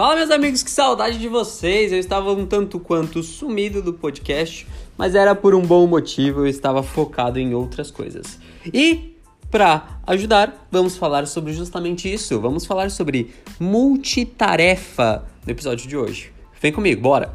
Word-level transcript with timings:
Fala, 0.00 0.16
meus 0.16 0.30
amigos, 0.30 0.62
que 0.62 0.70
saudade 0.70 1.18
de 1.18 1.28
vocês! 1.28 1.92
Eu 1.92 1.98
estava 1.98 2.32
um 2.32 2.46
tanto 2.46 2.80
quanto 2.80 3.22
sumido 3.22 3.82
do 3.82 3.92
podcast, 3.92 4.66
mas 4.96 5.14
era 5.14 5.34
por 5.34 5.54
um 5.54 5.60
bom 5.60 5.86
motivo, 5.86 6.40
eu 6.40 6.46
estava 6.46 6.82
focado 6.82 7.38
em 7.38 7.52
outras 7.52 7.90
coisas. 7.90 8.38
E, 8.72 9.14
para 9.50 10.00
ajudar, 10.06 10.66
vamos 10.72 10.96
falar 10.96 11.26
sobre 11.26 11.52
justamente 11.52 12.10
isso. 12.10 12.40
Vamos 12.40 12.64
falar 12.64 12.90
sobre 12.90 13.34
multitarefa 13.60 15.22
no 15.44 15.52
episódio 15.52 15.86
de 15.86 15.98
hoje. 15.98 16.32
Vem 16.62 16.72
comigo, 16.72 17.02
bora! 17.02 17.34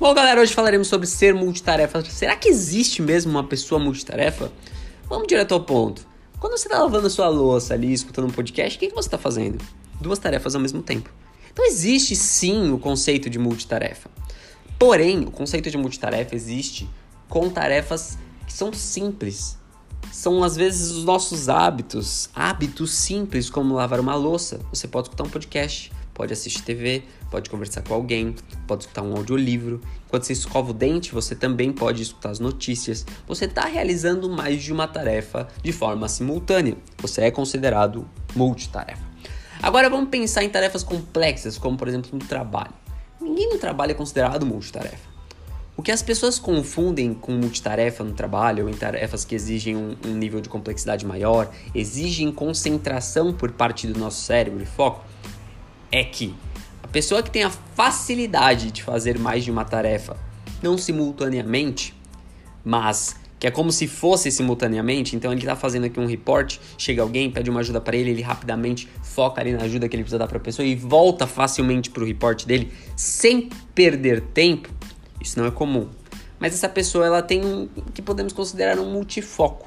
Bom, 0.00 0.14
galera, 0.14 0.40
hoje 0.40 0.54
falaremos 0.54 0.86
sobre 0.86 1.08
ser 1.08 1.34
multitarefa. 1.34 2.04
Será 2.04 2.36
que 2.36 2.48
existe 2.48 3.02
mesmo 3.02 3.32
uma 3.32 3.42
pessoa 3.42 3.80
multitarefa? 3.80 4.52
Vamos 5.08 5.26
direto 5.26 5.54
ao 5.54 5.60
ponto. 5.60 6.06
Quando 6.38 6.56
você 6.56 6.68
está 6.68 6.78
lavando 6.78 7.08
a 7.08 7.10
sua 7.10 7.28
louça 7.28 7.74
ali, 7.74 7.92
escutando 7.92 8.28
um 8.28 8.30
podcast, 8.30 8.76
o 8.76 8.78
que, 8.78 8.86
que 8.86 8.94
você 8.94 9.08
está 9.08 9.18
fazendo? 9.18 9.58
Duas 10.00 10.20
tarefas 10.20 10.54
ao 10.54 10.60
mesmo 10.60 10.82
tempo. 10.82 11.10
Então 11.52 11.66
existe 11.66 12.14
sim 12.14 12.70
o 12.70 12.78
conceito 12.78 13.28
de 13.28 13.40
multitarefa. 13.40 14.08
Porém, 14.78 15.24
o 15.24 15.32
conceito 15.32 15.68
de 15.68 15.76
multitarefa 15.76 16.32
existe 16.32 16.88
com 17.28 17.50
tarefas 17.50 18.16
que 18.46 18.52
são 18.52 18.72
simples. 18.72 19.58
São 20.12 20.44
às 20.44 20.54
vezes 20.54 20.92
os 20.92 21.02
nossos 21.02 21.48
hábitos, 21.48 22.30
hábitos 22.36 22.92
simples 22.92 23.50
como 23.50 23.74
lavar 23.74 23.98
uma 23.98 24.14
louça. 24.14 24.60
Você 24.72 24.86
pode 24.86 25.08
escutar 25.08 25.24
um 25.24 25.30
podcast, 25.30 25.90
pode 26.18 26.32
assistir 26.32 26.62
TV, 26.62 27.04
pode 27.30 27.48
conversar 27.48 27.82
com 27.82 27.94
alguém, 27.94 28.34
pode 28.66 28.82
escutar 28.82 29.02
um 29.02 29.16
audiolivro. 29.16 29.80
Enquanto 30.04 30.24
você 30.24 30.32
escova 30.32 30.72
o 30.72 30.74
dente, 30.74 31.12
você 31.12 31.36
também 31.36 31.72
pode 31.72 32.02
escutar 32.02 32.30
as 32.30 32.40
notícias. 32.40 33.06
Você 33.28 33.44
está 33.44 33.66
realizando 33.66 34.28
mais 34.28 34.60
de 34.60 34.72
uma 34.72 34.88
tarefa 34.88 35.46
de 35.62 35.72
forma 35.72 36.08
simultânea. 36.08 36.76
Você 36.98 37.22
é 37.22 37.30
considerado 37.30 38.04
multitarefa. 38.34 39.06
Agora 39.62 39.88
vamos 39.88 40.10
pensar 40.10 40.42
em 40.42 40.50
tarefas 40.50 40.82
complexas, 40.82 41.56
como 41.56 41.76
por 41.76 41.86
exemplo 41.86 42.10
no 42.12 42.24
trabalho. 42.24 42.74
Ninguém 43.20 43.48
no 43.50 43.58
trabalho 43.58 43.92
é 43.92 43.94
considerado 43.94 44.44
multitarefa. 44.44 45.08
O 45.78 45.82
que 45.82 45.92
as 45.92 46.02
pessoas 46.02 46.40
confundem 46.40 47.14
com 47.14 47.30
multitarefa 47.30 48.02
no 48.02 48.12
trabalho, 48.12 48.64
ou 48.64 48.70
em 48.70 48.74
tarefas 48.74 49.24
que 49.24 49.36
exigem 49.36 49.76
um, 49.76 49.96
um, 50.04 50.14
nível 50.14 50.40
de 50.40 50.48
complexidade 50.48 51.06
maior, 51.06 51.48
exigem 51.72 52.32
concentração 52.32 53.32
por 53.32 53.52
parte 53.52 53.86
do 53.86 53.96
nosso 53.96 54.20
cérebro 54.22 54.60
e 54.60 54.66
foco, 54.66 55.04
é 55.90 56.04
que 56.04 56.34
a 56.82 56.88
pessoa 56.88 57.22
que 57.22 57.30
tem 57.30 57.44
a 57.44 57.50
facilidade 57.50 58.70
de 58.70 58.82
fazer 58.82 59.18
mais 59.18 59.44
de 59.44 59.50
uma 59.50 59.64
tarefa, 59.64 60.16
não 60.62 60.78
simultaneamente, 60.78 61.94
mas 62.64 63.16
que 63.38 63.46
é 63.46 63.50
como 63.50 63.70
se 63.70 63.86
fosse 63.86 64.30
simultaneamente, 64.32 65.14
então 65.14 65.30
ele 65.30 65.40
está 65.40 65.54
fazendo 65.54 65.84
aqui 65.84 66.00
um 66.00 66.06
report, 66.06 66.58
chega 66.76 67.02
alguém, 67.02 67.30
pede 67.30 67.48
uma 67.48 67.60
ajuda 67.60 67.80
para 67.80 67.96
ele, 67.96 68.10
ele 68.10 68.22
rapidamente 68.22 68.88
foca 69.02 69.40
ali 69.40 69.52
na 69.52 69.62
ajuda 69.62 69.88
que 69.88 69.94
ele 69.94 70.02
precisa 70.02 70.18
dar 70.18 70.26
para 70.26 70.38
a 70.38 70.40
pessoa 70.40 70.66
e 70.66 70.74
volta 70.74 71.26
facilmente 71.26 71.88
para 71.90 72.02
o 72.02 72.06
report 72.06 72.44
dele 72.44 72.72
sem 72.96 73.48
perder 73.74 74.22
tempo. 74.22 74.68
Isso 75.20 75.38
não 75.38 75.46
é 75.46 75.50
comum. 75.50 75.88
Mas 76.40 76.54
essa 76.54 76.68
pessoa 76.68 77.06
ela 77.06 77.22
tem 77.22 77.44
um 77.44 77.68
que 77.94 78.02
podemos 78.02 78.32
considerar 78.32 78.78
um 78.78 78.90
multifoco. 78.90 79.66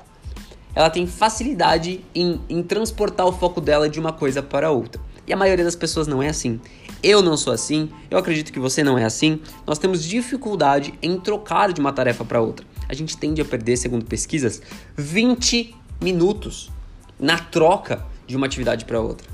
Ela 0.75 0.89
tem 0.89 1.05
facilidade 1.05 2.03
em, 2.15 2.41
em 2.49 2.63
transportar 2.63 3.25
o 3.25 3.31
foco 3.31 3.61
dela 3.61 3.89
de 3.89 3.99
uma 3.99 4.11
coisa 4.11 4.41
para 4.41 4.71
outra. 4.71 5.01
E 5.31 5.33
a 5.33 5.37
maioria 5.37 5.63
das 5.63 5.77
pessoas 5.77 6.07
não 6.07 6.21
é 6.21 6.27
assim. 6.27 6.59
Eu 7.01 7.21
não 7.21 7.37
sou 7.37 7.53
assim, 7.53 7.89
eu 8.09 8.17
acredito 8.17 8.51
que 8.51 8.59
você 8.59 8.83
não 8.83 8.97
é 8.97 9.05
assim. 9.05 9.39
Nós 9.65 9.79
temos 9.79 10.03
dificuldade 10.03 10.93
em 11.01 11.17
trocar 11.17 11.71
de 11.71 11.79
uma 11.79 11.93
tarefa 11.93 12.25
para 12.25 12.41
outra. 12.41 12.65
A 12.89 12.93
gente 12.93 13.15
tende 13.15 13.41
a 13.41 13.45
perder, 13.45 13.77
segundo 13.77 14.03
pesquisas, 14.03 14.61
20 14.97 15.73
minutos 16.01 16.69
na 17.17 17.39
troca 17.39 18.05
de 18.27 18.35
uma 18.35 18.45
atividade 18.45 18.83
para 18.83 18.99
outra. 18.99 19.25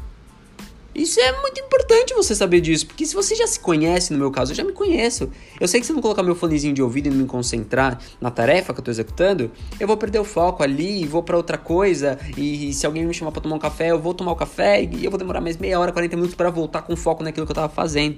Isso 0.98 1.20
é 1.20 1.32
muito 1.42 1.62
importante 1.62 2.12
você 2.16 2.34
saber 2.34 2.60
disso, 2.60 2.88
porque 2.88 3.06
se 3.06 3.14
você 3.14 3.36
já 3.36 3.46
se 3.46 3.60
conhece, 3.60 4.12
no 4.12 4.18
meu 4.18 4.32
caso, 4.32 4.52
eu 4.52 4.56
já 4.56 4.64
me 4.64 4.74
conheço. 4.74 5.30
Eu 5.60 5.68
sei 5.68 5.80
que 5.80 5.86
se 5.86 5.92
eu 5.92 5.96
não 5.96 6.02
colocar 6.02 6.24
meu 6.24 6.34
fonezinho 6.34 6.74
de 6.74 6.82
ouvido 6.82 7.06
e 7.06 7.12
não 7.12 7.18
me 7.18 7.26
concentrar 7.26 8.00
na 8.20 8.32
tarefa 8.32 8.74
que 8.74 8.80
eu 8.80 8.82
estou 8.82 8.92
executando, 8.92 9.52
eu 9.80 9.86
vou 9.86 9.96
perder 9.96 10.18
o 10.18 10.24
foco 10.24 10.64
ali, 10.64 11.06
vou 11.06 11.22
para 11.22 11.38
outra 11.38 11.56
coisa, 11.56 12.18
e, 12.36 12.70
e, 12.70 12.74
se 12.74 12.84
alguém 12.84 13.06
me 13.06 13.14
chamar 13.14 13.32
para 13.32 13.44
tomar 13.44 13.58
um 13.58 13.60
café, 13.60 13.92
eu 13.92 14.00
vou 14.00 14.12
tomar 14.12 14.32
o 14.32 14.36
café 14.36 14.82
e 14.82 15.06
eu 15.06 15.12
vou 15.12 15.20
demorar 15.20 15.40
mais 15.40 15.56
meia 15.58 15.80
hora, 15.80 15.92
40 15.92 16.16
minutos 16.16 16.36
para 16.36 16.50
voltar 16.50 16.82
com 16.82 16.96
foco 16.96 17.24
naquilo 17.24 17.46
que 17.46 17.52
eu 17.52 17.54
estava 17.54 17.72
fazendo. 17.72 18.18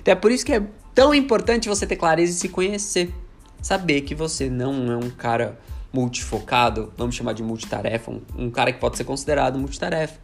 Então 0.00 0.12
é 0.12 0.14
por 0.14 0.32
isso 0.32 0.46
que 0.46 0.54
é 0.54 0.62
tão 0.94 1.14
importante 1.14 1.68
você 1.68 1.86
ter 1.86 1.96
clareza 1.96 2.32
e 2.32 2.36
se 2.36 2.48
conhecer. 2.48 3.12
Saber 3.60 4.00
que 4.00 4.14
você 4.14 4.48
não 4.48 4.90
é 4.90 4.96
um 4.96 5.10
cara 5.10 5.60
multifocado, 5.92 6.90
vamos 6.96 7.14
chamar 7.14 7.34
de 7.34 7.42
multitarefa, 7.42 8.10
um, 8.10 8.22
um 8.34 8.50
cara 8.50 8.72
que 8.72 8.80
pode 8.80 8.96
ser 8.96 9.04
considerado 9.04 9.58
multitarefa. 9.58 10.18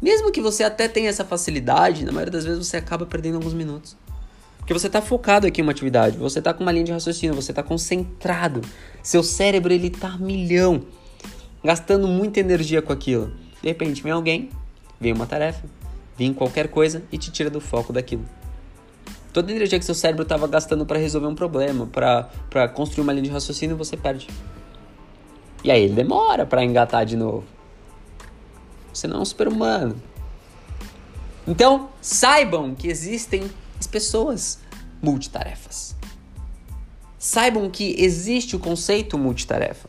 Mesmo 0.00 0.30
que 0.30 0.40
você 0.40 0.62
até 0.62 0.86
tenha 0.86 1.08
essa 1.08 1.24
facilidade, 1.24 2.04
na 2.04 2.12
maioria 2.12 2.30
das 2.30 2.44
vezes 2.44 2.66
você 2.66 2.76
acaba 2.76 3.04
perdendo 3.04 3.36
alguns 3.36 3.52
minutos. 3.52 3.96
Porque 4.58 4.72
você 4.72 4.86
está 4.86 5.00
focado 5.00 5.46
aqui 5.46 5.60
em 5.60 5.64
uma 5.64 5.72
atividade, 5.72 6.18
você 6.18 6.38
está 6.38 6.52
com 6.52 6.62
uma 6.62 6.70
linha 6.70 6.84
de 6.84 6.92
raciocínio, 6.92 7.34
você 7.34 7.52
está 7.52 7.62
concentrado. 7.62 8.60
Seu 9.02 9.22
cérebro 9.22 9.72
ele 9.72 9.90
tá 9.90 10.16
milhão, 10.18 10.84
gastando 11.64 12.06
muita 12.06 12.38
energia 12.40 12.82
com 12.82 12.92
aquilo. 12.92 13.32
De 13.62 13.68
repente 13.68 14.02
vem 14.02 14.12
alguém, 14.12 14.50
vem 15.00 15.12
uma 15.12 15.26
tarefa, 15.26 15.64
vem 16.16 16.34
qualquer 16.34 16.68
coisa 16.68 17.02
e 17.10 17.18
te 17.18 17.32
tira 17.32 17.48
do 17.48 17.60
foco 17.60 17.92
daquilo. 17.92 18.24
Toda 19.32 19.50
a 19.50 19.54
energia 19.54 19.78
que 19.78 19.84
seu 19.84 19.94
cérebro 19.94 20.22
estava 20.22 20.46
gastando 20.46 20.84
para 20.86 20.98
resolver 20.98 21.26
um 21.26 21.34
problema, 21.34 21.86
para 21.86 22.68
construir 22.68 23.02
uma 23.02 23.12
linha 23.12 23.24
de 23.24 23.30
raciocínio, 23.30 23.76
você 23.76 23.96
perde. 23.96 24.28
E 25.64 25.70
aí 25.70 25.82
ele 25.82 25.94
demora 25.94 26.46
para 26.46 26.62
engatar 26.62 27.04
de 27.04 27.16
novo. 27.16 27.44
Você 28.98 29.06
não 29.06 29.18
é 29.18 29.20
um 29.20 29.24
super-humano. 29.24 29.94
Então, 31.46 31.88
saibam 32.02 32.74
que 32.74 32.88
existem 32.88 33.48
pessoas 33.92 34.58
multitarefas. 35.00 35.94
Saibam 37.16 37.70
que 37.70 37.94
existe 37.96 38.56
o 38.56 38.58
conceito 38.58 39.16
multitarefa. 39.16 39.88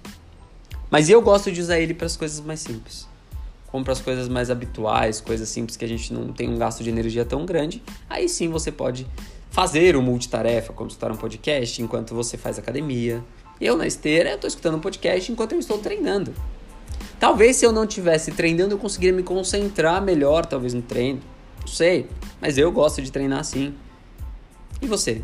Mas 0.91 1.09
eu 1.09 1.21
gosto 1.23 1.51
de 1.51 1.59
usar 1.59 1.79
ele 1.79 1.95
para 1.95 2.05
as 2.05 2.15
coisas 2.15 2.39
mais 2.39 2.59
simples. 2.59 3.07
Como 3.67 3.83
para 3.83 3.93
as 3.93 3.99
coisas 3.99 4.27
mais 4.27 4.51
habituais, 4.51 5.19
coisas 5.19 5.49
simples 5.49 5.75
que 5.75 5.85
a 5.85 5.87
gente 5.87 6.13
não 6.13 6.31
tem 6.31 6.47
um 6.47 6.57
gasto 6.57 6.83
de 6.83 6.89
energia 6.89 7.25
tão 7.25 7.47
grande. 7.47 7.81
Aí 8.07 8.29
sim 8.29 8.47
você 8.47 8.71
pode 8.71 9.07
fazer 9.49 9.95
o 9.95 10.03
multitarefa, 10.03 10.71
como 10.71 10.87
escutar 10.87 11.11
um 11.11 11.17
podcast 11.17 11.81
enquanto 11.81 12.13
você 12.13 12.37
faz 12.37 12.59
academia. 12.59 13.23
Eu 13.59 13.75
na 13.75 13.87
esteira, 13.87 14.29
eu 14.29 14.35
estou 14.35 14.47
escutando 14.47 14.77
um 14.77 14.79
podcast 14.79 15.31
enquanto 15.31 15.53
eu 15.53 15.59
estou 15.59 15.79
treinando. 15.79 16.31
Talvez 17.19 17.57
se 17.57 17.65
eu 17.65 17.71
não 17.71 17.85
tivesse 17.85 18.31
treinando, 18.31 18.73
eu 18.73 18.77
conseguiria 18.77 19.13
me 19.13 19.23
concentrar 19.23 20.01
melhor, 20.01 20.45
talvez 20.45 20.73
no 20.73 20.81
treino. 20.81 21.19
Não 21.59 21.67
sei. 21.67 22.07
Mas 22.39 22.57
eu 22.57 22.71
gosto 22.71 23.01
de 23.01 23.11
treinar 23.11 23.39
assim. 23.39 23.75
E 24.81 24.87
você? 24.87 25.21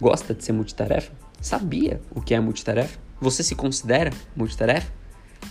Gosta 0.00 0.32
de 0.32 0.44
ser 0.44 0.52
multitarefa? 0.52 1.12
Sabia 1.40 2.00
o 2.14 2.20
que 2.20 2.32
é 2.32 2.38
multitarefa? 2.38 2.98
Você 3.20 3.42
se 3.42 3.56
considera 3.56 4.12
multitarefa? 4.36 4.92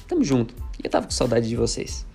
Tamo 0.07 0.23
junto. 0.23 0.53
E 0.81 0.85
eu 0.85 0.89
tava 0.89 1.07
com 1.07 1.11
saudade 1.11 1.49
de 1.49 1.55
vocês. 1.55 2.05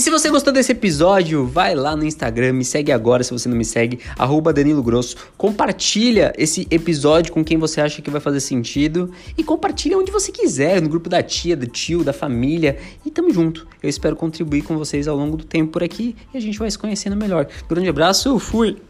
E 0.00 0.02
se 0.02 0.08
você 0.08 0.30
gostou 0.30 0.50
desse 0.50 0.72
episódio, 0.72 1.46
vai 1.46 1.74
lá 1.74 1.94
no 1.94 2.06
Instagram, 2.06 2.54
me 2.54 2.64
segue 2.64 2.90
agora 2.90 3.22
se 3.22 3.32
você 3.32 3.50
não 3.50 3.54
me 3.54 3.66
segue, 3.66 4.00
arroba 4.18 4.50
Danilo 4.50 4.82
Grosso. 4.82 5.14
Compartilha 5.36 6.32
esse 6.38 6.66
episódio 6.70 7.34
com 7.34 7.44
quem 7.44 7.58
você 7.58 7.82
acha 7.82 8.00
que 8.00 8.08
vai 8.08 8.18
fazer 8.18 8.40
sentido 8.40 9.10
e 9.36 9.44
compartilha 9.44 9.98
onde 9.98 10.10
você 10.10 10.32
quiser, 10.32 10.80
no 10.80 10.88
grupo 10.88 11.10
da 11.10 11.22
tia, 11.22 11.54
do 11.54 11.66
tio, 11.66 12.02
da 12.02 12.14
família. 12.14 12.78
E 13.04 13.10
tamo 13.10 13.30
junto. 13.30 13.68
Eu 13.82 13.90
espero 13.90 14.16
contribuir 14.16 14.62
com 14.62 14.74
vocês 14.78 15.06
ao 15.06 15.18
longo 15.18 15.36
do 15.36 15.44
tempo 15.44 15.70
por 15.70 15.84
aqui 15.84 16.16
e 16.32 16.38
a 16.38 16.40
gente 16.40 16.58
vai 16.58 16.70
se 16.70 16.78
conhecendo 16.78 17.14
melhor. 17.14 17.46
Grande 17.68 17.90
abraço, 17.90 18.38
fui! 18.38 18.89